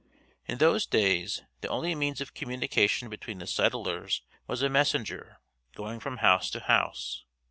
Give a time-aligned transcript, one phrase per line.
[0.47, 5.37] In those days the only means of communication between the settlers was a messenger,
[5.75, 7.23] going from house to house.